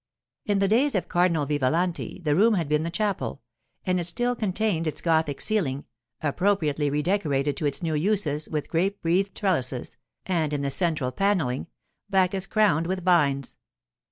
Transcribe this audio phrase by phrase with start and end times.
[0.47, 3.39] In the days of Cardinal Vivalanti the room had been the chapel,
[3.85, 5.85] and it still contained its Gothic ceiling,
[6.23, 11.67] appropriately redecorated to its new uses with grape wreathed trellises, and, in the central panelling,
[12.09, 13.57] Bacchus crowned with vines.